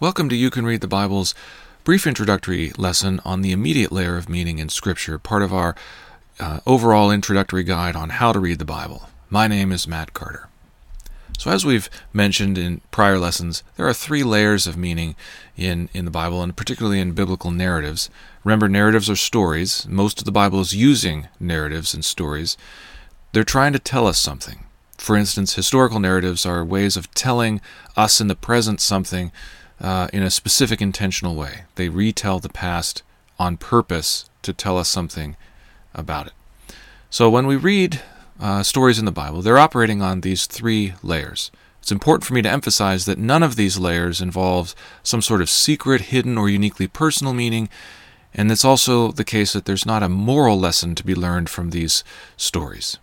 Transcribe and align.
Welcome 0.00 0.28
to 0.28 0.36
You 0.36 0.50
Can 0.50 0.64
Read 0.64 0.80
the 0.80 0.86
Bible's 0.86 1.34
brief 1.82 2.06
introductory 2.06 2.70
lesson 2.78 3.20
on 3.24 3.42
the 3.42 3.50
immediate 3.50 3.90
layer 3.90 4.16
of 4.16 4.28
meaning 4.28 4.60
in 4.60 4.68
Scripture, 4.68 5.18
part 5.18 5.42
of 5.42 5.52
our 5.52 5.74
uh, 6.38 6.60
overall 6.64 7.10
introductory 7.10 7.64
guide 7.64 7.96
on 7.96 8.10
how 8.10 8.30
to 8.30 8.38
read 8.38 8.60
the 8.60 8.64
Bible. 8.64 9.08
My 9.28 9.48
name 9.48 9.72
is 9.72 9.88
Matt 9.88 10.14
Carter. 10.14 10.48
So, 11.36 11.50
as 11.50 11.66
we've 11.66 11.90
mentioned 12.12 12.56
in 12.56 12.80
prior 12.92 13.18
lessons, 13.18 13.64
there 13.74 13.88
are 13.88 13.92
three 13.92 14.22
layers 14.22 14.68
of 14.68 14.76
meaning 14.76 15.16
in, 15.56 15.88
in 15.92 16.04
the 16.04 16.12
Bible, 16.12 16.44
and 16.44 16.56
particularly 16.56 17.00
in 17.00 17.10
biblical 17.10 17.50
narratives. 17.50 18.08
Remember, 18.44 18.68
narratives 18.68 19.10
are 19.10 19.16
stories. 19.16 19.84
Most 19.88 20.20
of 20.20 20.26
the 20.26 20.30
Bible 20.30 20.60
is 20.60 20.76
using 20.76 21.26
narratives 21.40 21.92
and 21.92 22.04
stories. 22.04 22.56
They're 23.32 23.42
trying 23.42 23.72
to 23.72 23.80
tell 23.80 24.06
us 24.06 24.20
something. 24.20 24.64
For 24.96 25.16
instance, 25.16 25.54
historical 25.54 25.98
narratives 25.98 26.46
are 26.46 26.64
ways 26.64 26.96
of 26.96 27.12
telling 27.14 27.60
us 27.96 28.20
in 28.20 28.28
the 28.28 28.36
present 28.36 28.80
something 28.80 29.32
uh, 29.80 30.08
in 30.12 30.22
a 30.22 30.30
specific 30.30 30.80
intentional 30.80 31.34
way. 31.34 31.62
They 31.76 31.88
retell 31.88 32.38
the 32.38 32.48
past 32.48 33.02
on 33.38 33.56
purpose 33.56 34.28
to 34.42 34.52
tell 34.52 34.78
us 34.78 34.88
something 34.88 35.36
about 35.94 36.26
it. 36.28 36.32
So 37.10 37.30
when 37.30 37.46
we 37.46 37.56
read 37.56 38.02
uh, 38.40 38.62
stories 38.62 38.98
in 38.98 39.04
the 39.04 39.12
Bible, 39.12 39.42
they're 39.42 39.58
operating 39.58 40.02
on 40.02 40.20
these 40.20 40.46
three 40.46 40.94
layers. 41.02 41.50
It's 41.80 41.92
important 41.92 42.26
for 42.26 42.34
me 42.34 42.42
to 42.42 42.50
emphasize 42.50 43.06
that 43.06 43.18
none 43.18 43.42
of 43.42 43.56
these 43.56 43.78
layers 43.78 44.20
involves 44.20 44.74
some 45.02 45.22
sort 45.22 45.40
of 45.40 45.48
secret, 45.48 46.02
hidden, 46.02 46.36
or 46.36 46.48
uniquely 46.48 46.86
personal 46.86 47.32
meaning, 47.32 47.68
and 48.34 48.52
it's 48.52 48.64
also 48.64 49.10
the 49.10 49.24
case 49.24 49.54
that 49.54 49.64
there's 49.64 49.86
not 49.86 50.02
a 50.02 50.08
moral 50.08 50.58
lesson 50.58 50.94
to 50.96 51.04
be 51.04 51.14
learned 51.14 51.48
from 51.48 51.70
these 51.70 52.04
stories. 52.36 52.98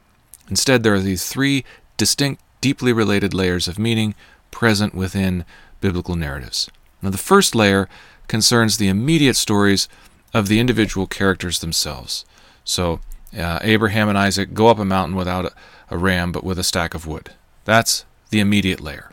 Instead, 0.49 0.83
there 0.83 0.93
are 0.93 0.99
these 0.99 1.27
three 1.27 1.65
distinct, 1.97 2.43
deeply 2.61 2.93
related 2.93 3.33
layers 3.33 3.67
of 3.67 3.79
meaning 3.79 4.13
present 4.51 4.93
within 4.93 5.45
biblical 5.85 6.15
narratives. 6.15 6.67
Now, 7.03 7.11
the 7.11 7.19
first 7.19 7.53
layer 7.53 7.87
concerns 8.27 8.77
the 8.77 8.87
immediate 8.87 9.35
stories 9.35 9.87
of 10.33 10.47
the 10.47 10.59
individual 10.59 11.05
characters 11.05 11.59
themselves. 11.59 12.25
So, 12.63 13.01
uh, 13.37 13.59
Abraham 13.61 14.09
and 14.09 14.17
Isaac 14.17 14.55
go 14.55 14.65
up 14.69 14.79
a 14.79 14.85
mountain 14.85 15.15
without 15.15 15.45
a, 15.45 15.51
a 15.91 15.97
ram, 15.99 16.31
but 16.31 16.43
with 16.43 16.57
a 16.57 16.63
stack 16.63 16.95
of 16.95 17.05
wood. 17.05 17.33
That's 17.65 18.03
the 18.31 18.39
immediate 18.39 18.81
layer. 18.81 19.11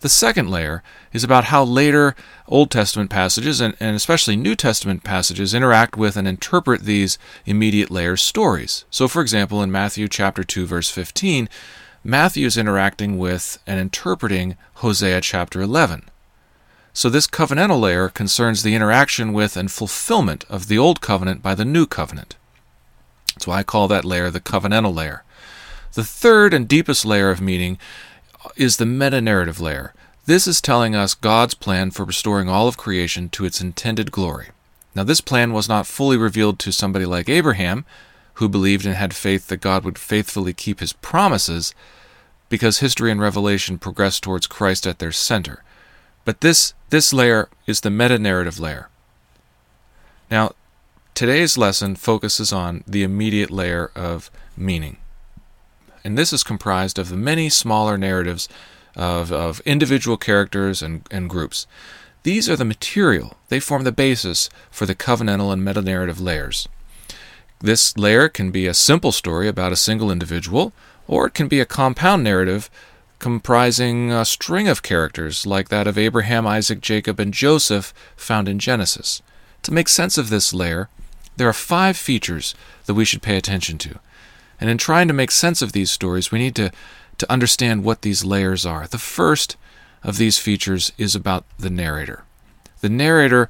The 0.00 0.08
second 0.08 0.48
layer 0.48 0.82
is 1.12 1.24
about 1.24 1.44
how 1.44 1.62
later 1.62 2.16
Old 2.46 2.70
Testament 2.70 3.10
passages, 3.10 3.60
and, 3.60 3.76
and, 3.78 3.94
especially 3.94 4.34
New 4.34 4.54
Testament 4.54 5.04
passages, 5.04 5.52
interact 5.52 5.94
with 5.98 6.16
and 6.16 6.26
interpret 6.26 6.84
these 6.84 7.18
immediate 7.44 7.90
layer 7.90 8.16
stories. 8.16 8.86
So, 8.88 9.08
for 9.08 9.20
example, 9.20 9.62
in 9.62 9.70
Matthew 9.70 10.08
chapter 10.08 10.42
2, 10.42 10.64
verse 10.64 10.88
15, 10.88 11.50
Matthew 12.04 12.46
is 12.46 12.56
interacting 12.56 13.18
with 13.18 13.58
and 13.66 13.80
interpreting 13.80 14.56
Hosea 14.74 15.20
chapter 15.20 15.60
11. 15.60 16.04
So, 16.92 17.08
this 17.08 17.26
covenantal 17.26 17.80
layer 17.80 18.08
concerns 18.08 18.62
the 18.62 18.74
interaction 18.74 19.32
with 19.32 19.56
and 19.56 19.70
fulfillment 19.70 20.44
of 20.48 20.68
the 20.68 20.78
Old 20.78 21.00
Covenant 21.00 21.42
by 21.42 21.54
the 21.54 21.64
New 21.64 21.86
Covenant. 21.86 22.36
That's 23.34 23.46
why 23.46 23.58
I 23.58 23.62
call 23.62 23.88
that 23.88 24.04
layer 24.04 24.30
the 24.30 24.40
covenantal 24.40 24.94
layer. 24.94 25.24
The 25.94 26.04
third 26.04 26.54
and 26.54 26.68
deepest 26.68 27.04
layer 27.04 27.30
of 27.30 27.40
meaning 27.40 27.78
is 28.56 28.76
the 28.76 28.86
meta 28.86 29.20
narrative 29.20 29.60
layer. 29.60 29.92
This 30.26 30.46
is 30.46 30.60
telling 30.60 30.94
us 30.94 31.14
God's 31.14 31.54
plan 31.54 31.90
for 31.90 32.04
restoring 32.04 32.48
all 32.48 32.68
of 32.68 32.76
creation 32.76 33.28
to 33.30 33.44
its 33.44 33.60
intended 33.60 34.12
glory. 34.12 34.48
Now, 34.94 35.04
this 35.04 35.20
plan 35.20 35.52
was 35.52 35.68
not 35.68 35.86
fully 35.86 36.16
revealed 36.16 36.58
to 36.60 36.72
somebody 36.72 37.06
like 37.06 37.28
Abraham, 37.28 37.84
who 38.38 38.48
believed 38.48 38.86
and 38.86 38.94
had 38.94 39.12
faith 39.14 39.48
that 39.48 39.60
God 39.60 39.84
would 39.84 39.98
faithfully 39.98 40.52
keep 40.52 40.78
his 40.78 40.92
promises 40.92 41.74
because 42.48 42.78
history 42.78 43.10
and 43.10 43.20
revelation 43.20 43.78
progress 43.78 44.20
towards 44.20 44.46
Christ 44.46 44.86
at 44.86 45.00
their 45.00 45.10
center. 45.10 45.64
But 46.24 46.40
this, 46.40 46.72
this 46.90 47.12
layer 47.12 47.48
is 47.66 47.80
the 47.80 47.90
meta 47.90 48.16
narrative 48.16 48.60
layer. 48.60 48.88
Now, 50.30 50.52
today's 51.14 51.58
lesson 51.58 51.96
focuses 51.96 52.52
on 52.52 52.84
the 52.86 53.02
immediate 53.02 53.50
layer 53.50 53.90
of 53.96 54.30
meaning. 54.56 54.98
And 56.04 56.16
this 56.16 56.32
is 56.32 56.44
comprised 56.44 56.96
of 56.96 57.08
the 57.08 57.16
many 57.16 57.48
smaller 57.48 57.98
narratives 57.98 58.48
of, 58.94 59.32
of 59.32 59.60
individual 59.60 60.16
characters 60.16 60.80
and, 60.80 61.02
and 61.10 61.28
groups. 61.28 61.66
These 62.22 62.48
are 62.48 62.56
the 62.56 62.64
material, 62.64 63.36
they 63.48 63.58
form 63.58 63.82
the 63.82 63.90
basis 63.90 64.48
for 64.70 64.86
the 64.86 64.94
covenantal 64.94 65.52
and 65.52 65.64
meta 65.64 65.82
narrative 65.82 66.20
layers. 66.20 66.68
This 67.60 67.96
layer 67.96 68.28
can 68.28 68.50
be 68.50 68.66
a 68.66 68.74
simple 68.74 69.12
story 69.12 69.48
about 69.48 69.72
a 69.72 69.76
single 69.76 70.10
individual, 70.10 70.72
or 71.06 71.26
it 71.26 71.34
can 71.34 71.48
be 71.48 71.60
a 71.60 71.66
compound 71.66 72.22
narrative 72.22 72.70
comprising 73.18 74.12
a 74.12 74.24
string 74.24 74.68
of 74.68 74.82
characters 74.82 75.44
like 75.44 75.68
that 75.68 75.88
of 75.88 75.98
Abraham, 75.98 76.46
Isaac, 76.46 76.80
Jacob, 76.80 77.18
and 77.18 77.34
Joseph 77.34 77.92
found 78.16 78.48
in 78.48 78.58
Genesis. 78.58 79.22
To 79.62 79.72
make 79.72 79.88
sense 79.88 80.16
of 80.16 80.30
this 80.30 80.54
layer, 80.54 80.88
there 81.36 81.48
are 81.48 81.52
five 81.52 81.96
features 81.96 82.54
that 82.86 82.94
we 82.94 83.04
should 83.04 83.22
pay 83.22 83.36
attention 83.36 83.76
to. 83.78 83.98
And 84.60 84.70
in 84.70 84.78
trying 84.78 85.08
to 85.08 85.14
make 85.14 85.30
sense 85.30 85.62
of 85.62 85.72
these 85.72 85.90
stories, 85.90 86.30
we 86.30 86.38
need 86.38 86.54
to, 86.56 86.70
to 87.18 87.32
understand 87.32 87.84
what 87.84 88.02
these 88.02 88.24
layers 88.24 88.64
are. 88.64 88.86
The 88.86 88.98
first 88.98 89.56
of 90.02 90.16
these 90.16 90.38
features 90.38 90.92
is 90.96 91.14
about 91.14 91.44
the 91.58 91.70
narrator. 91.70 92.24
The 92.80 92.88
narrator 92.88 93.48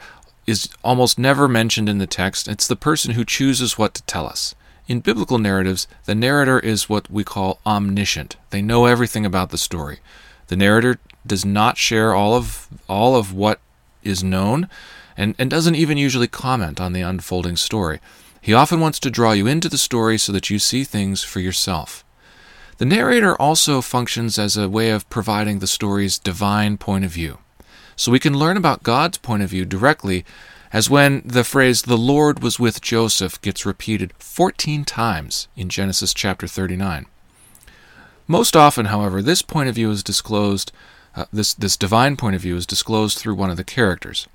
is 0.49 0.71
almost 0.83 1.19
never 1.19 1.47
mentioned 1.47 1.89
in 1.89 1.99
the 1.99 2.07
text. 2.07 2.49
It's 2.49 2.67
the 2.67 2.77
person 2.77 3.13
who 3.13 3.25
chooses 3.25 3.77
what 3.77 3.93
to 3.95 4.03
tell 4.05 4.27
us. 4.27 4.55
In 4.87 5.01
biblical 5.01 5.39
narratives, 5.39 5.87
the 6.07 6.15
narrator 6.15 6.59
is 6.59 6.89
what 6.89 7.11
we 7.11 7.23
call 7.23 7.61
omniscient. 7.67 8.37
They 8.49 8.63
know 8.63 8.87
everything 8.87 9.27
about 9.27 9.51
the 9.51 9.59
story. 9.59 9.99
The 10.47 10.57
narrator 10.57 10.99
does 11.27 11.45
not 11.45 11.77
share 11.77 12.15
all 12.15 12.35
of 12.35 12.69
all 12.89 13.15
of 13.15 13.35
what 13.35 13.61
is 14.03 14.25
known 14.25 14.69
and, 15.15 15.35
and 15.39 15.51
doesn't 15.51 15.75
even 15.75 15.99
usually 15.99 16.29
comment 16.29 16.81
on 16.81 16.95
the 16.95 17.03
unfolding 17.03 17.57
story. 17.57 18.01
He 18.41 18.55
often 18.55 18.81
wants 18.81 18.99
to 19.01 19.11
draw 19.11 19.33
you 19.33 19.47
into 19.47 19.69
the 19.69 19.77
story 19.77 20.17
so 20.17 20.33
that 20.33 20.49
you 20.49 20.59
see 20.59 20.85
things 20.85 21.23
for 21.23 21.41
yourself. 21.41 22.03
The 22.79 22.87
narrator 22.87 23.37
also 23.37 23.83
functions 23.83 24.39
as 24.39 24.57
a 24.57 24.71
way 24.71 24.89
of 24.89 25.11
providing 25.11 25.59
the 25.59 25.67
story's 25.67 26.19
divine 26.19 26.79
point 26.79 27.05
of 27.05 27.11
view 27.11 27.39
so 27.99 28.13
we 28.13 28.21
can 28.21 28.39
learn 28.39 28.57
about 28.57 28.85
God's 28.85 29.19
point 29.19 29.43
of 29.43 29.51
view 29.51 29.65
directly, 29.65 30.25
as 30.73 30.89
when 30.89 31.21
the 31.25 31.43
phrase, 31.43 31.83
the 31.83 31.99
Lord 31.99 32.43
was 32.45 32.59
with 32.59 32.81
Joseph, 32.81 33.43
gets 33.43 33.67
repeated 33.67 34.13
14 34.21 34.85
times 34.85 35.49
in 35.57 35.69
Genesis 35.69 36.15
chapter 36.15 36.47
39. 36.47 37.07
Most 38.29 38.55
often, 38.55 38.87
however, 38.87 39.21
this 39.21 39.43
point 39.43 39.69
of 39.69 39.75
view 39.75 39.91
is 39.91 40.05
disclosed, 40.05 40.71
uh, 41.17 41.25
this, 41.33 41.53
this 41.53 41.77
divine 41.77 42.17
point 42.17 42.37
of 42.37 42.43
view 42.43 42.55
is 42.55 42.67
disclosed 42.67 43.19
through 43.19 43.35
one 43.35 43.51
of 43.51 43.57
the 43.57 43.65
characters. 43.65 44.29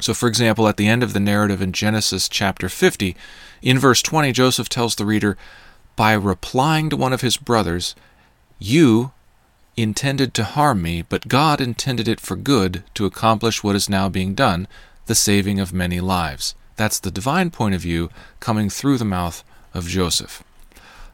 So, 0.00 0.14
for 0.14 0.26
example, 0.26 0.66
at 0.66 0.78
the 0.78 0.88
end 0.88 1.02
of 1.02 1.12
the 1.12 1.20
narrative 1.20 1.60
in 1.60 1.72
Genesis 1.72 2.30
chapter 2.30 2.70
50, 2.70 3.14
in 3.60 3.78
verse 3.78 4.00
20, 4.00 4.32
Joseph 4.32 4.70
tells 4.70 4.94
the 4.94 5.04
reader, 5.04 5.36
By 5.96 6.14
replying 6.14 6.88
to 6.88 6.96
one 6.96 7.12
of 7.12 7.20
his 7.20 7.36
brothers, 7.36 7.94
You, 8.58 9.12
intended 9.82 10.34
to 10.34 10.44
harm 10.44 10.82
me, 10.82 11.02
but 11.02 11.28
God 11.28 11.60
intended 11.60 12.08
it 12.08 12.20
for 12.20 12.36
good 12.36 12.82
to 12.94 13.06
accomplish 13.06 13.62
what 13.62 13.76
is 13.76 13.88
now 13.88 14.08
being 14.08 14.34
done, 14.34 14.66
the 15.06 15.14
saving 15.14 15.60
of 15.60 15.72
many 15.72 16.00
lives. 16.00 16.54
That's 16.76 16.98
the 16.98 17.10
divine 17.10 17.50
point 17.50 17.74
of 17.74 17.80
view 17.80 18.10
coming 18.40 18.70
through 18.70 18.98
the 18.98 19.04
mouth 19.04 19.44
of 19.74 19.86
Joseph. 19.86 20.42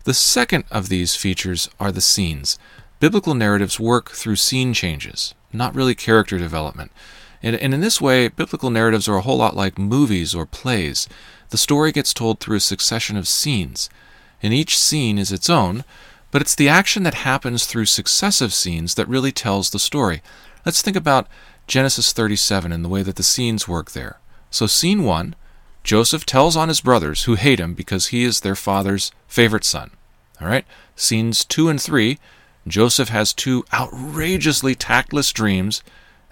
The 0.05 0.15
second 0.15 0.65
of 0.71 0.89
these 0.89 1.17
features 1.17 1.69
are 1.81 1.91
the 1.91 2.01
scenes. 2.01 2.59
Biblical 3.01 3.35
narratives 3.35 3.81
work 3.81 4.11
through 4.11 4.37
scene 4.37 4.73
changes, 4.73 5.35
not 5.53 5.75
really 5.75 5.95
character 5.95 6.39
development. 6.39 6.93
And, 7.43 7.57
and 7.57 7.75
in 7.75 7.81
this 7.81 8.01
way, 8.01 8.29
biblical 8.29 8.71
narratives 8.71 9.09
are 9.09 9.17
a 9.17 9.23
whole 9.23 9.39
lot 9.39 9.57
like 9.57 9.79
movies 9.79 10.35
or 10.35 10.47
plays. 10.47 11.09
The 11.51 11.59
story 11.59 11.93
gets 11.93 12.15
told 12.15 12.41
through 12.41 12.57
a 12.57 12.61
succession 12.61 13.17
of 13.17 13.29
scenes, 13.29 13.91
and 14.43 14.55
each 14.55 14.79
scene 14.79 15.19
is 15.19 15.33
its 15.33 15.51
own, 15.51 15.85
but 16.31 16.43
it's 16.43 16.55
the 16.55 16.69
action 16.69 17.03
that 17.05 17.15
happens 17.15 17.67
through 17.67 17.87
successive 17.87 18.53
scenes 18.53 18.95
that 18.95 19.09
really 19.09 19.33
tells 19.33 19.71
the 19.71 19.79
story. 19.79 20.23
Let's 20.65 20.83
think 20.83 20.97
about 20.97 21.29
Genesis 21.67 22.13
37 22.13 22.73
and 22.73 22.85
the 22.85 22.89
way 22.89 23.03
that 23.03 23.17
the 23.17 23.23
scenes 23.23 23.69
work 23.69 23.93
there. 23.93 24.19
So, 24.51 24.67
scene 24.67 25.05
1 25.05 25.35
Joseph 25.85 26.27
tells 26.27 26.57
on 26.57 26.69
his 26.69 26.81
brothers 26.81 27.25
who 27.25 27.35
hate 27.37 27.61
him 27.61 27.75
because 27.75 28.09
he 28.09 28.25
is 28.25 28.41
their 28.41 28.57
father's 28.57 29.13
favorite 29.29 29.65
son. 29.65 29.93
All 30.41 30.49
right? 30.49 30.65
Scenes 30.97 31.45
2 31.45 31.69
and 31.69 31.81
3 31.81 32.19
Joseph 32.67 33.11
has 33.11 33.33
two 33.33 33.65
outrageously 33.73 34.75
tactless 34.75 35.33
dreams, 35.33 35.83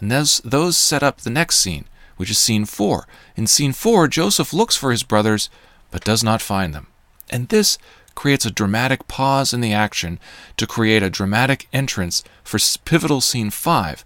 and 0.00 0.10
those, 0.10 0.40
those 0.40 0.76
set 0.76 1.02
up 1.02 1.18
the 1.18 1.30
next 1.30 1.58
scene, 1.58 1.84
which 2.16 2.30
is 2.30 2.38
scene 2.38 2.64
4. 2.64 3.06
In 3.36 3.46
scene 3.46 3.72
4, 3.72 4.08
Joseph 4.08 4.52
looks 4.52 4.76
for 4.76 4.90
his 4.90 5.04
brothers 5.04 5.48
but 5.92 6.04
does 6.04 6.24
not 6.24 6.42
find 6.42 6.74
them. 6.74 6.88
And 7.30 7.48
this 7.48 7.78
creates 8.14 8.44
a 8.44 8.50
dramatic 8.50 9.06
pause 9.08 9.52
in 9.52 9.60
the 9.60 9.72
action 9.72 10.18
to 10.56 10.66
create 10.66 11.02
a 11.02 11.10
dramatic 11.10 11.68
entrance 11.72 12.22
for 12.42 12.58
pivotal 12.84 13.20
scene 13.20 13.50
5 13.50 14.04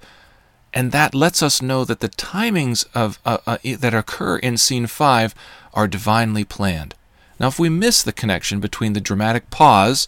and 0.75 0.93
that 0.93 1.14
lets 1.14 1.43
us 1.43 1.62
know 1.62 1.84
that 1.84 2.00
the 2.00 2.10
timings 2.10 2.87
of 2.94 3.19
uh, 3.25 3.38
uh, 3.46 3.58
that 3.78 3.94
occur 3.94 4.37
in 4.38 4.56
scene 4.56 4.87
5 4.87 5.34
are 5.75 5.88
divinely 5.88 6.44
planned 6.44 6.94
now 7.40 7.49
if 7.49 7.58
we 7.58 7.69
miss 7.69 8.02
the 8.02 8.12
connection 8.12 8.60
between 8.60 8.93
the 8.93 9.00
dramatic 9.00 9.50
pause 9.50 10.06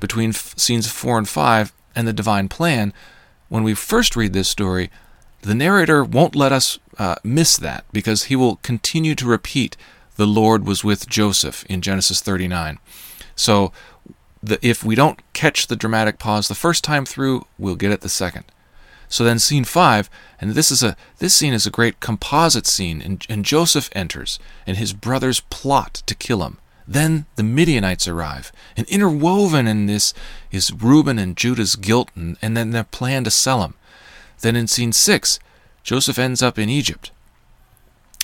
between 0.00 0.30
f- 0.30 0.54
scenes 0.56 0.90
4 0.90 1.18
and 1.18 1.28
5 1.28 1.72
and 1.94 2.06
the 2.06 2.12
divine 2.12 2.48
plan 2.48 2.92
when 3.48 3.62
we 3.62 3.74
first 3.74 4.16
read 4.16 4.32
this 4.32 4.48
story 4.48 4.90
The 5.42 5.54
narrator 5.54 6.04
won't 6.04 6.34
let 6.34 6.52
us 6.52 6.78
uh, 6.98 7.16
miss 7.22 7.56
that 7.58 7.84
because 7.92 8.24
he 8.24 8.36
will 8.36 8.56
continue 8.56 9.14
to 9.14 9.26
repeat 9.26 9.76
the 10.16 10.26
Lord 10.26 10.66
was 10.66 10.82
with 10.82 11.08
Joseph 11.08 11.64
in 11.66 11.80
Genesis 11.80 12.20
39. 12.20 12.78
So 13.38 13.72
the, 14.42 14.58
if 14.66 14.84
we 14.84 14.94
don't 14.94 15.20
catch 15.32 15.68
the 15.68 15.76
dramatic 15.76 16.18
pause 16.18 16.48
the 16.48 16.54
first 16.54 16.82
time 16.82 17.06
through, 17.06 17.46
we'll 17.56 17.76
get 17.76 17.92
it 17.92 18.00
the 18.00 18.08
second. 18.08 18.44
So 19.08 19.24
then 19.24 19.38
scene 19.38 19.64
five, 19.64 20.10
and 20.40 20.50
this 20.50 20.70
is 20.70 20.82
a 20.82 20.96
this 21.18 21.34
scene 21.34 21.54
is 21.54 21.66
a 21.66 21.70
great 21.70 22.00
composite 22.00 22.66
scene, 22.66 23.00
and, 23.00 23.24
and 23.28 23.44
Joseph 23.44 23.88
enters, 23.92 24.38
and 24.66 24.76
his 24.76 24.92
brothers 24.92 25.40
plot 25.48 26.02
to 26.06 26.14
kill 26.14 26.42
him. 26.42 26.58
Then 26.86 27.26
the 27.36 27.42
Midianites 27.42 28.08
arrive, 28.08 28.52
and 28.76 28.86
interwoven 28.88 29.66
in 29.66 29.86
this 29.86 30.12
is 30.50 30.72
Reuben 30.72 31.18
and 31.18 31.36
Judah's 31.36 31.76
guilt, 31.76 32.10
and, 32.14 32.36
and 32.42 32.56
then 32.56 32.70
their 32.70 32.84
plan 32.84 33.24
to 33.24 33.30
sell 33.30 33.62
him. 33.62 33.74
Then 34.40 34.56
in 34.56 34.66
scene 34.66 34.92
six, 34.92 35.38
Joseph 35.82 36.18
ends 36.18 36.42
up 36.42 36.58
in 36.58 36.68
Egypt, 36.68 37.10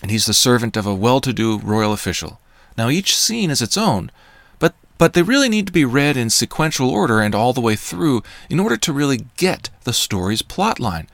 and 0.02 0.10
he's 0.10 0.26
the 0.26 0.34
servant 0.34 0.76
of 0.76 0.86
a 0.86 0.94
well-to-do 0.94 1.60
royal 1.60 1.92
official. 1.92 2.40
Now 2.76 2.88
each 2.88 3.16
scene 3.16 3.50
is 3.50 3.62
its 3.62 3.78
own, 3.78 4.10
but 4.98 5.12
they 5.12 5.22
really 5.22 5.48
need 5.48 5.66
to 5.66 5.72
be 5.72 5.84
read 5.84 6.16
in 6.16 6.30
sequential 6.30 6.90
order 6.90 7.20
and 7.20 7.34
all 7.34 7.52
the 7.52 7.60
way 7.60 7.76
through 7.76 8.22
in 8.48 8.60
order 8.60 8.76
to 8.76 8.92
really 8.92 9.26
get 9.36 9.70
the 9.84 9.92
story's 9.92 10.42
plotline. 10.42 11.06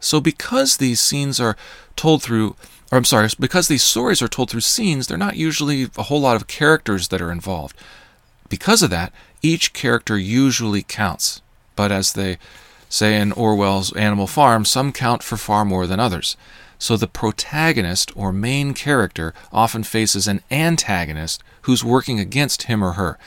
So, 0.00 0.20
because 0.20 0.76
these 0.76 1.00
scenes 1.00 1.40
are 1.40 1.56
told 1.96 2.22
through, 2.22 2.56
or 2.92 2.98
I'm 2.98 3.04
sorry, 3.04 3.28
because 3.40 3.68
these 3.68 3.82
stories 3.82 4.22
are 4.22 4.28
told 4.28 4.50
through 4.50 4.60
scenes, 4.60 5.06
they're 5.06 5.18
not 5.18 5.36
usually 5.36 5.88
a 5.96 6.04
whole 6.04 6.20
lot 6.20 6.36
of 6.36 6.46
characters 6.46 7.08
that 7.08 7.20
are 7.20 7.32
involved. 7.32 7.76
Because 8.48 8.82
of 8.82 8.90
that, 8.90 9.12
each 9.42 9.72
character 9.72 10.16
usually 10.16 10.82
counts. 10.82 11.42
But 11.74 11.90
as 11.90 12.12
they 12.12 12.38
say 12.96 13.20
in 13.20 13.32
Orwell's 13.32 13.92
Animal 13.94 14.26
Farm, 14.26 14.64
some 14.64 14.92
count 14.92 15.22
for 15.22 15.36
far 15.36 15.64
more 15.64 15.86
than 15.86 16.00
others. 16.00 16.36
So 16.78 16.96
the 16.96 17.06
protagonist 17.06 18.10
or 18.16 18.32
main 18.32 18.74
character 18.74 19.32
often 19.52 19.82
faces 19.82 20.26
an 20.26 20.42
antagonist 20.50 21.42
who's 21.62 21.84
working 21.84 22.20
against 22.20 22.64
him 22.64 22.82
or 22.82 22.92
her. 22.92 23.18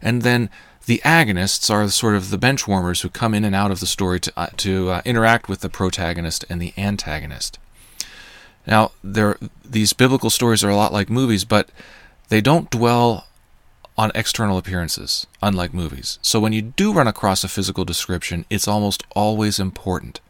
And 0.00 0.22
then 0.22 0.50
the 0.86 1.00
agonists 1.04 1.70
are 1.70 1.88
sort 1.88 2.16
of 2.16 2.30
the 2.30 2.38
bench 2.38 2.66
warmers 2.66 3.02
who 3.02 3.08
come 3.08 3.34
in 3.34 3.44
and 3.44 3.54
out 3.54 3.70
of 3.70 3.80
the 3.80 3.86
story 3.86 4.20
to, 4.20 4.32
uh, 4.36 4.46
to 4.58 4.90
uh, 4.90 5.02
interact 5.04 5.48
with 5.48 5.60
the 5.60 5.68
protagonist 5.68 6.44
and 6.48 6.60
the 6.60 6.72
antagonist. 6.76 7.58
Now, 8.66 8.92
there, 9.02 9.36
these 9.64 9.92
biblical 9.92 10.30
stories 10.30 10.62
are 10.62 10.70
a 10.70 10.76
lot 10.76 10.92
like 10.92 11.10
movies, 11.10 11.44
but 11.44 11.70
they 12.28 12.40
don't 12.40 12.70
dwell 12.70 13.26
on 14.02 14.10
external 14.16 14.58
appearances, 14.58 15.28
unlike 15.40 15.72
movies. 15.72 16.18
So 16.22 16.40
when 16.40 16.52
you 16.52 16.60
do 16.60 16.92
run 16.92 17.06
across 17.06 17.44
a 17.44 17.48
physical 17.48 17.84
description, 17.84 18.44
it's 18.50 18.66
almost 18.66 19.04
always 19.14 19.60
important. 19.60 20.20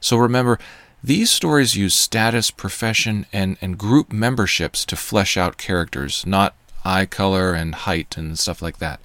So 0.00 0.16
remember, 0.16 0.58
these 1.04 1.30
stories 1.30 1.76
use 1.76 1.94
status, 1.94 2.50
profession, 2.50 3.26
and, 3.32 3.58
and 3.60 3.78
group 3.78 4.12
memberships 4.12 4.84
to 4.86 4.96
flesh 4.96 5.36
out 5.36 5.56
characters, 5.56 6.26
not 6.26 6.56
eye 6.84 7.06
color 7.06 7.52
and 7.52 7.76
height 7.76 8.16
and 8.16 8.36
stuff 8.36 8.60
like 8.60 8.78
that. 8.78 8.98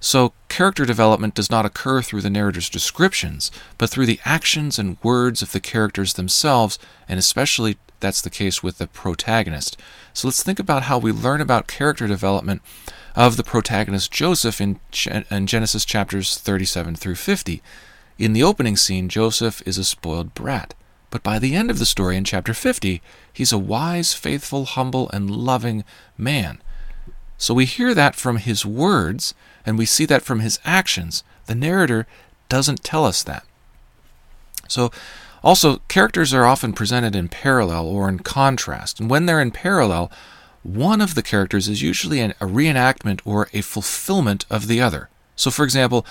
So, 0.00 0.34
character 0.50 0.84
development 0.84 1.34
does 1.34 1.50
not 1.50 1.64
occur 1.64 2.02
through 2.02 2.20
the 2.20 2.30
narrator's 2.30 2.68
descriptions, 2.68 3.50
but 3.78 3.88
through 3.88 4.04
the 4.04 4.20
actions 4.26 4.78
and 4.78 4.98
words 5.02 5.40
of 5.40 5.52
the 5.52 5.60
characters 5.60 6.12
themselves, 6.12 6.78
and 7.08 7.18
especially 7.18 7.78
that's 8.00 8.20
the 8.20 8.30
case 8.30 8.62
with 8.62 8.78
the 8.78 8.86
protagonist. 8.86 9.76
So, 10.12 10.28
let's 10.28 10.42
think 10.42 10.58
about 10.58 10.84
how 10.84 10.98
we 10.98 11.12
learn 11.12 11.40
about 11.40 11.66
character 11.66 12.06
development 12.06 12.62
of 13.14 13.36
the 13.36 13.44
protagonist 13.44 14.12
Joseph 14.12 14.60
in, 14.60 14.78
in 15.30 15.46
Genesis 15.46 15.84
chapters 15.84 16.36
37 16.38 16.96
through 16.96 17.14
50. 17.14 17.62
In 18.18 18.32
the 18.32 18.42
opening 18.42 18.76
scene, 18.76 19.08
Joseph 19.08 19.62
is 19.66 19.78
a 19.78 19.84
spoiled 19.84 20.34
brat. 20.34 20.74
But 21.10 21.22
by 21.22 21.38
the 21.38 21.54
end 21.54 21.70
of 21.70 21.78
the 21.78 21.86
story 21.86 22.16
in 22.16 22.24
chapter 22.24 22.52
50, 22.52 23.00
he's 23.32 23.52
a 23.52 23.58
wise, 23.58 24.12
faithful, 24.12 24.64
humble, 24.64 25.08
and 25.10 25.30
loving 25.30 25.84
man. 26.18 26.60
So 27.38 27.54
we 27.54 27.64
hear 27.64 27.94
that 27.94 28.14
from 28.14 28.38
his 28.38 28.66
words, 28.66 29.34
and 29.64 29.78
we 29.78 29.86
see 29.86 30.06
that 30.06 30.22
from 30.22 30.40
his 30.40 30.58
actions. 30.64 31.22
The 31.46 31.54
narrator 31.54 32.06
doesn't 32.48 32.84
tell 32.84 33.04
us 33.04 33.22
that. 33.22 33.44
So, 34.68 34.90
also, 35.46 35.76
characters 35.86 36.34
are 36.34 36.44
often 36.44 36.72
presented 36.72 37.14
in 37.14 37.28
parallel 37.28 37.86
or 37.86 38.08
in 38.08 38.18
contrast, 38.18 38.98
and 38.98 39.08
when 39.08 39.26
they're 39.26 39.40
in 39.40 39.52
parallel, 39.52 40.10
one 40.64 41.00
of 41.00 41.14
the 41.14 41.22
characters 41.22 41.68
is 41.68 41.80
usually 41.80 42.18
an, 42.18 42.32
a 42.40 42.46
reenactment 42.46 43.20
or 43.24 43.48
a 43.52 43.60
fulfillment 43.60 44.44
of 44.50 44.66
the 44.66 44.80
other. 44.80 45.08
So, 45.36 45.52
for 45.52 45.62
example, 45.64 46.04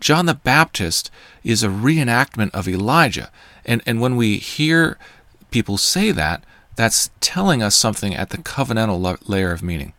John 0.00 0.26
the 0.26 0.34
Baptist 0.34 1.08
is 1.44 1.62
a 1.62 1.68
reenactment 1.68 2.50
of 2.50 2.66
Elijah, 2.66 3.30
and, 3.64 3.80
and 3.86 4.00
when 4.00 4.16
we 4.16 4.38
hear 4.38 4.98
people 5.52 5.76
say 5.76 6.10
that, 6.10 6.42
that's 6.74 7.10
telling 7.20 7.62
us 7.62 7.76
something 7.76 8.16
at 8.16 8.30
the 8.30 8.38
covenantal 8.38 9.18
layer 9.28 9.52
of 9.52 9.62
meaning. 9.62 9.92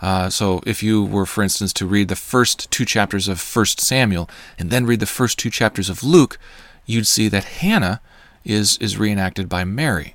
Uh, 0.00 0.30
so 0.30 0.62
if 0.64 0.82
you 0.82 1.04
were, 1.04 1.26
for 1.26 1.42
instance, 1.42 1.74
to 1.74 1.84
read 1.84 2.08
the 2.08 2.16
first 2.16 2.70
two 2.70 2.86
chapters 2.86 3.28
of 3.28 3.38
First 3.38 3.82
Samuel 3.82 4.30
and 4.58 4.70
then 4.70 4.86
read 4.86 5.00
the 5.00 5.04
first 5.04 5.38
two 5.38 5.50
chapters 5.50 5.90
of 5.90 6.02
Luke, 6.02 6.38
you'd 6.86 7.06
see 7.06 7.28
that 7.28 7.44
Hannah 7.44 8.00
is 8.44 8.76
is 8.78 8.98
reenacted 8.98 9.48
by 9.48 9.64
Mary. 9.64 10.14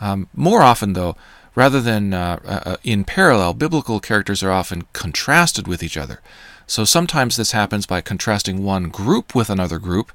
Um, 0.00 0.28
more 0.34 0.62
often, 0.62 0.92
though, 0.92 1.16
rather 1.54 1.80
than 1.80 2.12
uh, 2.12 2.40
uh, 2.44 2.60
uh, 2.70 2.76
in 2.82 3.04
parallel, 3.04 3.54
biblical 3.54 4.00
characters 4.00 4.42
are 4.42 4.50
often 4.50 4.82
contrasted 4.92 5.68
with 5.68 5.82
each 5.82 5.96
other. 5.96 6.20
So 6.66 6.84
sometimes 6.84 7.36
this 7.36 7.52
happens 7.52 7.86
by 7.86 8.00
contrasting 8.00 8.64
one 8.64 8.88
group 8.88 9.34
with 9.34 9.50
another 9.50 9.78
group. 9.78 10.12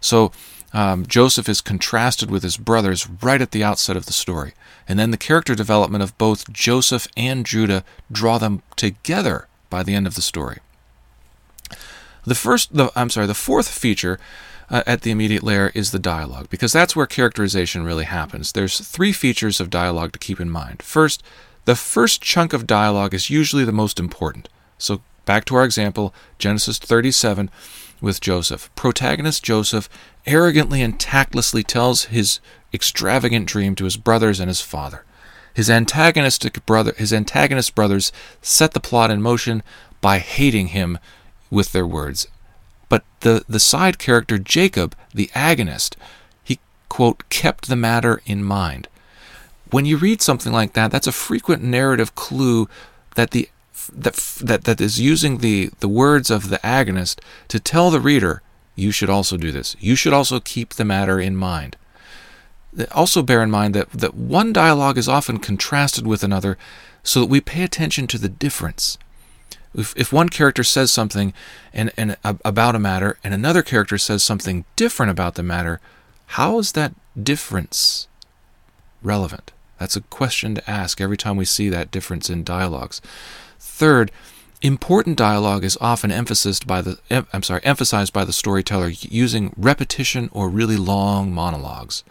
So 0.00 0.32
um, 0.72 1.06
Joseph 1.06 1.48
is 1.48 1.60
contrasted 1.60 2.30
with 2.30 2.42
his 2.42 2.56
brothers 2.56 3.08
right 3.08 3.40
at 3.40 3.52
the 3.52 3.64
outset 3.64 3.96
of 3.96 4.06
the 4.06 4.12
story. 4.12 4.54
And 4.88 4.98
then 4.98 5.12
the 5.12 5.16
character 5.16 5.54
development 5.54 6.02
of 6.02 6.16
both 6.18 6.52
Joseph 6.52 7.06
and 7.16 7.46
Judah 7.46 7.84
draw 8.10 8.38
them 8.38 8.62
together 8.76 9.46
by 9.70 9.82
the 9.82 9.94
end 9.94 10.06
of 10.06 10.16
the 10.16 10.22
story. 10.22 10.58
The 12.24 12.34
first, 12.34 12.74
the, 12.74 12.90
I'm 12.96 13.10
sorry, 13.10 13.26
the 13.26 13.34
fourth 13.34 13.68
feature 13.68 14.18
uh, 14.70 14.82
at 14.86 15.02
the 15.02 15.10
immediate 15.10 15.42
layer 15.42 15.70
is 15.74 15.90
the 15.90 15.98
dialogue, 15.98 16.48
because 16.50 16.72
that's 16.72 16.96
where 16.96 17.06
characterization 17.06 17.84
really 17.84 18.04
happens. 18.04 18.52
There's 18.52 18.80
three 18.80 19.12
features 19.12 19.60
of 19.60 19.70
dialogue 19.70 20.12
to 20.12 20.18
keep 20.18 20.40
in 20.40 20.50
mind. 20.50 20.82
First, 20.82 21.22
the 21.64 21.76
first 21.76 22.22
chunk 22.22 22.52
of 22.52 22.66
dialogue 22.66 23.14
is 23.14 23.30
usually 23.30 23.64
the 23.64 23.72
most 23.72 24.00
important. 24.00 24.48
So 24.78 25.02
back 25.24 25.44
to 25.46 25.56
our 25.56 25.64
example, 25.64 26.12
Genesis 26.38 26.78
37 26.78 27.50
with 28.00 28.20
Joseph. 28.20 28.68
Protagonist 28.74 29.44
Joseph 29.44 29.88
arrogantly 30.26 30.82
and 30.82 30.98
tactlessly 30.98 31.62
tells 31.62 32.04
his 32.06 32.40
extravagant 32.74 33.46
dream 33.46 33.74
to 33.76 33.84
his 33.84 33.96
brothers 33.96 34.40
and 34.40 34.48
his 34.48 34.60
father. 34.60 35.04
His 35.54 35.70
antagonistic 35.70 36.64
brother 36.66 36.94
his 36.96 37.12
antagonist 37.12 37.74
brothers 37.74 38.10
set 38.40 38.72
the 38.72 38.80
plot 38.80 39.10
in 39.10 39.22
motion 39.22 39.62
by 40.00 40.18
hating 40.18 40.68
him 40.68 40.98
with 41.50 41.72
their 41.72 41.86
words. 41.86 42.26
But 42.92 43.04
the, 43.20 43.42
the 43.48 43.58
side 43.58 43.98
character 43.98 44.36
Jacob, 44.36 44.94
the 45.14 45.30
agonist, 45.34 45.96
he 46.44 46.60
quote 46.90 47.26
kept 47.30 47.68
the 47.68 47.74
matter 47.74 48.20
in 48.26 48.44
mind. 48.44 48.86
When 49.70 49.86
you 49.86 49.96
read 49.96 50.20
something 50.20 50.52
like 50.52 50.74
that, 50.74 50.90
that's 50.90 51.06
a 51.06 51.12
frequent 51.12 51.62
narrative 51.62 52.14
clue 52.14 52.68
that 53.14 53.30
the 53.30 53.48
that, 53.90 54.16
that, 54.42 54.64
that 54.64 54.78
is 54.78 55.00
using 55.00 55.38
the, 55.38 55.70
the 55.80 55.88
words 55.88 56.30
of 56.30 56.50
the 56.50 56.58
agonist 56.58 57.20
to 57.48 57.58
tell 57.58 57.90
the 57.90 57.98
reader, 57.98 58.42
you 58.76 58.90
should 58.90 59.08
also 59.08 59.38
do 59.38 59.50
this. 59.52 59.74
You 59.80 59.96
should 59.96 60.12
also 60.12 60.38
keep 60.38 60.74
the 60.74 60.84
matter 60.84 61.18
in 61.18 61.34
mind. 61.34 61.78
Also, 62.90 63.22
bear 63.22 63.42
in 63.42 63.50
mind 63.50 63.74
that, 63.74 63.90
that 63.92 64.12
one 64.12 64.52
dialogue 64.52 64.98
is 64.98 65.08
often 65.08 65.38
contrasted 65.38 66.06
with 66.06 66.22
another 66.22 66.58
so 67.02 67.20
that 67.20 67.30
we 67.30 67.40
pay 67.40 67.62
attention 67.62 68.06
to 68.08 68.18
the 68.18 68.28
difference. 68.28 68.98
If, 69.74 69.94
if 69.96 70.12
one 70.12 70.28
character 70.28 70.64
says 70.64 70.92
something 70.92 71.32
and, 71.72 71.90
and 71.96 72.16
about 72.24 72.74
a 72.74 72.78
matter 72.78 73.18
and 73.24 73.32
another 73.32 73.62
character 73.62 73.98
says 73.98 74.22
something 74.22 74.64
different 74.76 75.10
about 75.10 75.34
the 75.34 75.42
matter, 75.42 75.80
how 76.26 76.58
is 76.58 76.72
that 76.72 76.94
difference 77.20 78.08
relevant? 79.02 79.52
That's 79.78 79.96
a 79.96 80.02
question 80.02 80.54
to 80.54 80.70
ask 80.70 81.00
every 81.00 81.16
time 81.16 81.36
we 81.36 81.44
see 81.44 81.68
that 81.68 81.90
difference 81.90 82.30
in 82.30 82.44
dialogues. 82.44 83.00
Third, 83.58 84.12
important 84.60 85.18
dialogue 85.18 85.64
is 85.64 85.76
often 85.80 86.12
emphasized 86.12 86.66
by 86.66 86.82
the 86.82 86.98
I'm 87.32 87.42
sorry, 87.42 87.60
emphasized 87.64 88.12
by 88.12 88.24
the 88.24 88.32
storyteller 88.32 88.88
using 88.88 89.52
repetition 89.56 90.30
or 90.32 90.48
really 90.48 90.76
long 90.76 91.32
monologues. 91.32 92.04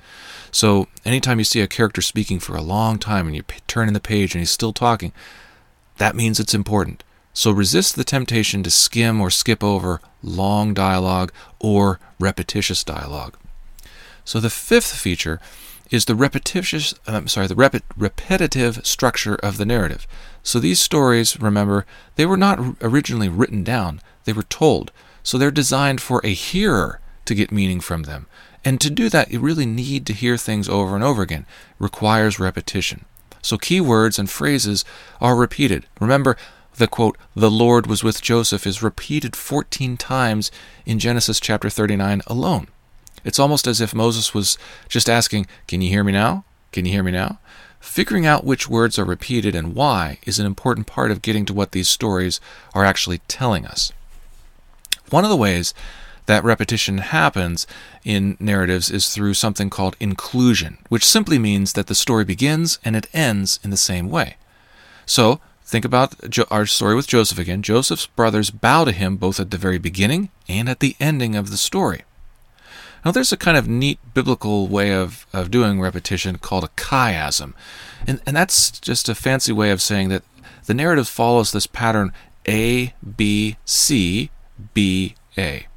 So, 0.51 0.89
anytime 1.06 1.39
you 1.39 1.46
see 1.46 1.62
a 1.62 1.68
character 1.68 2.01
speaking 2.01 2.39
for 2.39 2.58
a 2.58 2.62
long 2.62 3.00
time 3.00 3.25
and 3.25 3.36
you 3.36 3.44
turn 3.68 3.88
in 3.88 3.94
the 3.94 4.01
page 4.01 4.36
and 4.36 4.41
he's 4.41 4.51
still 4.51 4.74
talking, 4.74 5.13
that 5.98 6.15
means 6.15 6.39
it's 6.39 6.53
important. 6.53 7.03
So 7.34 7.52
resist 7.52 7.96
the 7.96 8.04
temptation 8.04 8.64
to 8.64 8.72
skim 8.72 9.22
or 9.22 9.30
skip 9.30 9.64
over 9.64 10.02
long 10.22 10.74
dialogue 10.74 11.32
or 11.60 12.00
repetitious 12.20 12.84
dialogue. 12.84 13.38
So 14.26 14.40
the 14.40 14.50
fifth 14.50 14.94
feature 14.94 15.40
is 15.90 16.06
the 16.06 16.16
repetitious 16.16 16.94
uh, 17.08 17.14
I'm 17.14 17.28
sorry, 17.28 17.48
the 17.48 17.56
rep- 17.56 17.84
repetitive 17.98 18.86
structure 18.86 19.36
of 19.36 19.58
the 19.58 19.66
narrative. 19.66 20.08
So 20.44 20.60
these 20.60 20.80
stories, 20.80 21.40
remember, 21.40 21.86
they 22.16 22.26
were 22.26 22.38
not 22.38 22.60
originally 22.82 23.30
written 23.30 23.64
down, 23.64 24.02
they 24.26 24.34
were 24.34 24.44
told. 24.44 24.92
So 25.24 25.38
they're 25.38 25.52
designed 25.52 26.02
for 26.02 26.22
a 26.24 26.34
hearer 26.34 27.00
to 27.26 27.36
get 27.36 27.52
meaning 27.52 27.80
from 27.80 28.04
them. 28.04 28.28
And 28.64 28.80
to 28.82 28.90
do 28.90 29.10
that, 29.10 29.32
you 29.32 29.40
really 29.40 29.66
need 29.66 30.06
to 30.08 30.14
hear 30.14 30.38
things 30.38 30.70
over 30.70 30.96
and 30.96 31.04
over 31.04 31.22
again. 31.22 31.46
It 31.72 31.76
requires 31.80 32.40
repetition. 32.40 33.06
So 33.42 33.58
key 33.58 33.82
words 33.82 34.20
and 34.20 34.30
phrases 34.30 34.86
are 35.20 35.36
repeated. 35.36 35.88
Remember, 36.00 36.38
the 36.82 36.88
quote, 36.88 37.16
the 37.36 37.52
Lord 37.52 37.86
was 37.86 38.04
with 38.04 38.24
Joseph 38.24 38.66
is 38.66 38.82
repeated 38.82 39.36
14 39.36 39.98
times 39.98 40.50
in 40.84 40.98
Genesis 40.98 41.40
chapter 41.40 41.70
39 41.70 42.24
alone. 42.26 42.70
It's 43.24 43.38
almost 43.38 43.68
as 43.68 43.80
if 43.80 43.94
Moses 43.94 44.34
was 44.34 44.58
just 44.90 45.08
asking, 45.08 45.46
Can 45.68 45.84
you 45.84 45.90
hear 45.90 46.04
me 46.04 46.12
now? 46.12 46.44
Can 46.72 46.86
you 46.86 46.92
hear 46.92 47.04
me 47.04 47.12
now? 47.12 47.38
Figuring 47.80 48.26
out 48.26 48.46
which 48.46 48.68
words 48.68 48.98
are 48.98 49.06
repeated 49.06 49.54
and 49.54 49.76
why 49.76 50.18
is 50.26 50.40
an 50.40 50.48
important 50.48 50.88
part 50.88 51.12
of 51.12 51.22
getting 51.22 51.46
to 51.46 51.54
what 51.54 51.72
these 51.72 51.88
stories 51.88 52.42
are 52.74 52.84
actually 52.84 53.20
telling 53.28 53.64
us. 53.64 53.92
One 55.12 55.24
of 55.24 55.30
the 55.30 55.38
ways 55.38 55.76
that 56.26 56.44
repetition 56.44 56.98
happens 56.98 57.68
in 58.04 58.38
narratives 58.40 58.90
is 58.90 59.14
through 59.14 59.36
something 59.36 59.70
called 59.70 60.00
inclusio, 60.00 60.78
which 60.90 61.06
simply 61.06 61.38
means 61.38 61.74
that 61.74 61.86
the 61.86 61.94
story 61.94 62.26
begins 62.26 62.80
and 62.84 62.96
it 62.96 63.08
ends 63.14 63.60
in 63.64 63.70
the 63.70 63.78
same 63.78 64.10
way. 64.10 64.38
So, 65.06 65.40
think 65.72 65.86
about 65.86 66.13
our 66.51 66.66
story 66.66 66.96
with 66.96 67.08
Joseph 67.08 67.40
again. 67.40 67.62
Joseph's 67.62 68.06
brothers 68.06 68.51
bow 68.51 68.84
to 68.84 68.92
him 68.92 69.16
both 69.16 69.40
at 69.40 69.51
the 69.51 69.58
very 69.58 69.78
beginning 69.78 70.30
and 70.50 70.68
at 70.68 70.82
the 70.82 70.98
ending 71.00 71.34
of 71.34 71.50
the 71.50 71.56
story. 71.56 72.01
Now, 73.06 73.12
there's 73.12 73.32
a 73.32 73.38
kind 73.38 73.56
of 73.56 73.70
neat 73.70 73.98
biblical 74.13 74.68
way 74.68 74.94
of, 74.94 75.25
of 75.32 75.50
doing 75.50 75.80
repetition 75.80 76.38
called 76.40 76.66
a 76.66 76.68
chiasm. 76.70 77.54
And, 78.06 78.22
and 78.25 78.36
that's 78.36 78.80
just 78.82 79.08
a 79.08 79.16
fancy 79.16 79.54
way 79.54 79.72
of 79.72 79.82
saying 79.82 80.10
that 80.10 80.24
the 80.66 80.74
narrative 80.74 81.08
follows 81.08 81.54
this 81.54 81.68
pattern 81.68 82.12
A, 82.46 82.94
B, 83.16 83.56
C, 83.63 84.30
B, 84.74 85.16
A. 85.38 85.68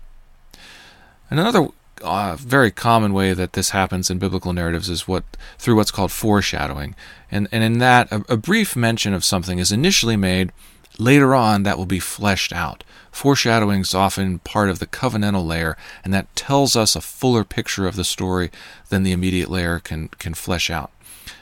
And 1.30 1.38
another 1.38 1.68
uh, 2.04 2.36
very 2.36 2.70
common 2.70 3.12
way 3.12 3.34
that 3.34 3.54
this 3.54 3.70
happens 3.70 4.10
in 4.10 4.18
biblical 4.18 4.52
narratives 4.52 4.88
is 4.88 5.08
what 5.08 5.24
through 5.58 5.76
what's 5.76 5.90
called 5.90 6.12
foreshadowing. 6.12 6.94
And, 7.30 7.48
and 7.50 7.64
in 7.64 7.78
that, 7.78 8.12
a, 8.12 8.24
a 8.28 8.36
brief 8.36 8.76
mention 8.76 9.14
of 9.14 9.24
something 9.24 9.58
is 9.58 9.72
initially 9.72 10.16
made 10.16 10.52
Later 10.98 11.34
on, 11.34 11.64
that 11.64 11.76
will 11.76 11.86
be 11.86 11.98
fleshed 11.98 12.52
out. 12.52 12.84
Foreshadowing 13.10 13.80
is 13.80 13.94
often 13.94 14.38
part 14.40 14.68
of 14.68 14.78
the 14.78 14.86
covenantal 14.86 15.44
layer, 15.44 15.76
and 16.04 16.14
that 16.14 16.34
tells 16.36 16.76
us 16.76 16.94
a 16.94 17.00
fuller 17.00 17.42
picture 17.44 17.86
of 17.86 17.96
the 17.96 18.04
story 18.04 18.50
than 18.90 19.02
the 19.02 19.12
immediate 19.12 19.50
layer 19.50 19.80
can, 19.80 20.08
can 20.18 20.34
flesh 20.34 20.70
out. 20.70 20.92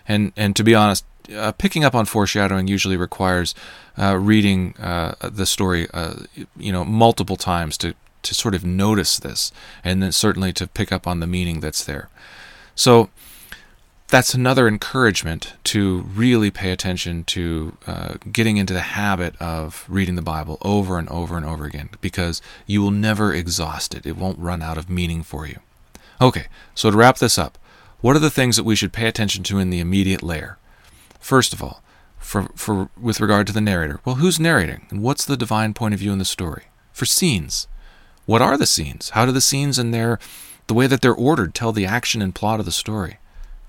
And, 0.09 0.33
and 0.37 0.57
to 0.57 0.65
be 0.65 0.75
honest, 0.75 1.05
uh, 1.35 1.53
picking 1.53 1.85
up 1.85 1.95
on 1.95 2.07
foreshadowing 2.07 2.67
usually 2.67 2.97
requires 2.97 3.55
uh, 3.99 4.17
reading 4.17 4.75
uh, 4.79 5.15
the 5.21 5.47
story, 5.47 5.87
uh, 5.93 6.15
you 6.57 6.73
know, 6.73 6.85
multiple 6.85 7.37
times 7.37 7.77
to, 7.79 7.95
to 8.23 8.35
sort 8.35 8.55
of 8.55 8.65
notice 8.65 9.19
this, 9.19 9.53
and 9.85 10.03
then 10.03 10.13
certainly 10.13 10.53
to 10.55 10.67
pick 10.67 10.93
up 10.93 11.07
on 11.07 11.21
the 11.21 11.27
meaning 11.27 11.61
that's 11.61 11.85
there. 11.85 12.09
So, 12.75 13.11
that's 14.13 14.35
another 14.35 14.69
encouragement 14.69 15.55
to 15.65 16.03
really 16.03 16.51
pay 16.51 16.71
attention 16.71 17.25
to 17.25 17.79
uh, 17.87 18.15
getting 18.31 18.59
into 18.59 18.75
the 18.75 18.81
habit 18.81 19.35
of 19.41 19.87
reading 19.89 20.17
the 20.17 20.23
Bible 20.23 20.59
over 20.61 20.99
and 20.99 21.09
over 21.09 21.35
and 21.35 21.47
over 21.47 21.65
again 21.65 21.89
because 22.03 22.43
you 22.67 22.83
will 22.83 22.91
never 22.91 23.33
exhaust 23.33 23.95
it. 23.95 24.05
It 24.05 24.19
won't 24.19 24.39
run 24.39 24.61
out 24.61 24.77
of 24.77 24.91
meaning 24.91 25.23
for 25.23 25.47
you. 25.47 25.61
Okay, 26.21 26.49
so 26.75 26.91
to 26.91 26.97
wrap 26.97 27.17
this 27.19 27.39
up, 27.39 27.57
what 28.03 28.15
are 28.15 28.19
the 28.19 28.29
things 28.29 28.57
that 28.57 28.65
we 28.65 28.77
should 28.77 28.93
pay 28.93 29.09
attention 29.09 29.45
to 29.45 29.59
in 29.59 29.71
the 29.71 29.81
immediate 29.81 30.23
layer? 30.23 30.59
First 31.19 31.55
of 31.55 31.63
all, 31.63 31.83
for, 32.19 32.51
for 32.55 32.91
with 33.01 33.19
regard 33.19 33.47
to 33.47 33.53
the 33.55 33.63
narrator, 33.63 34.01
well, 34.05 34.17
who's 34.17 34.39
narrating 34.39 34.87
and 34.91 35.03
what's 35.03 35.25
the 35.25 35.39
divine 35.39 35.73
point 35.73 35.95
of 35.95 36.01
view 36.01 36.13
in 36.13 36.19
the 36.19 36.27
story? 36.27 36.65
For 36.93 37.07
scenes, 37.07 37.67
what 38.27 38.43
are 38.43 38.57
the 38.57 38.67
scenes? 38.67 39.11
How 39.11 39.27
do 39.27 39.33
the 39.33 39.41
scenes 39.41 39.79
and 39.79 39.93
their 39.93 40.19
the 40.69 40.75
way 40.75 40.87
that 40.87 41.01
they're 41.01 41.15
ordered 41.15 41.55
tell 41.55 41.73
the 41.73 41.87
action 41.87 42.23
and 42.23 42.35
plot 42.35 42.61
of 42.61 42.67
the 42.67 42.73
story? 42.73 43.19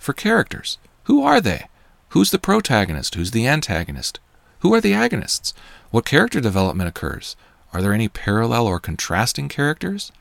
for 0.03 0.13
characters. 0.13 0.77
Who 1.05 1.23
are 1.23 1.39
they? 1.39 1.67
Who's 2.09 2.29
the 2.29 2.37
protagonist? 2.37 3.15
Who's 3.15 3.31
the 3.31 3.47
antagonist? 3.47 4.19
Who 4.59 4.73
are 4.73 4.81
the 4.81 4.91
agonists? 4.91 5.53
What 5.91 6.05
character 6.05 6.41
development 6.41 6.89
occurs? 6.89 7.35
Are 7.71 7.81
there 7.81 7.93
any 7.93 8.09
parallel 8.09 8.67
or 8.67 8.79
contrasting 8.79 9.47
characters? 9.47 10.11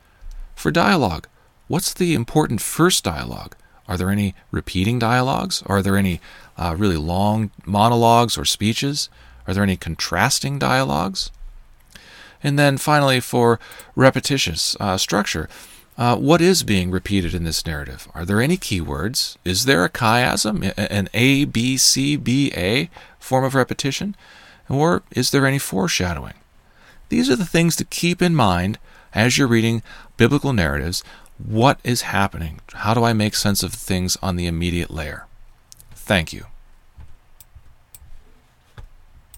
For 0.55 0.71
dialogue, 0.71 1.27
what's 1.67 1.93
the 1.93 2.15
important 2.15 2.61
first 2.61 3.03
dialogue? 3.03 3.57
Are 3.89 3.97
there 3.97 4.11
any 4.11 4.35
repeating 4.53 5.01
dialogues? 5.01 5.63
Are 5.67 5.83
there 5.83 5.97
any 5.97 6.21
uh, 6.57 6.77
really 6.79 6.97
long 6.97 7.51
monologues 7.67 8.39
or 8.39 8.45
speeches? 8.45 9.11
Are 9.49 9.53
there 9.53 9.65
any 9.65 9.77
contrasting 9.77 10.59
dialogues? 10.61 11.33
And 12.43 12.59
then 12.59 12.77
finally, 12.79 13.21
for 13.21 13.61
repetitious 13.95 14.77
uh, 14.81 14.97
structure, 14.97 15.49
uh, 15.97 16.17
what 16.17 16.41
is 16.41 16.63
being 16.63 16.91
repeated 16.91 17.35
in 17.35 17.45
this 17.45 17.65
narrative? 17.67 18.09
Are 18.15 18.25
there 18.25 18.41
any 18.41 18.57
keywords? 18.57 19.37
Is 19.45 19.67
there 19.67 19.85
a 19.85 19.91
chiasm, 19.91 20.73
an 20.77 21.09
A, 21.13 21.45
B, 21.45 21.77
C, 21.77 22.17
B, 22.17 22.53
A 22.57 22.91
form 23.19 23.45
of 23.45 23.55
repetition? 23.55 24.17
Or 24.69 25.03
is 25.11 25.31
there 25.31 25.47
any 25.47 25.59
foreshadowing? 25.59 26.35
These 27.09 27.29
are 27.29 27.37
the 27.37 27.45
things 27.45 27.77
to 27.77 27.85
keep 27.85 28.23
in 28.23 28.35
mind 28.35 28.79
as 29.15 29.37
you're 29.37 29.47
reading 29.47 29.83
biblical 30.17 30.53
narratives. 30.53 31.05
What 31.37 31.79
is 31.85 32.03
happening? 32.03 32.61
How 32.73 32.95
do 32.95 33.05
I 33.05 33.13
make 33.13 33.35
sense 33.35 33.63
of 33.63 33.75
things 33.75 34.17
on 34.23 34.37
the 34.37 34.47
immediate 34.47 34.91
layer? 34.91 35.27
Thank 35.95 36.33
you. 36.33 36.47